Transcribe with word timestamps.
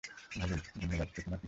ভালোই 0.35 0.61
ধন্যবাদ 0.75 0.81
তো 0.81 0.87
তোমার 0.87 1.07
কি 1.13 1.19
খবর? 1.25 1.39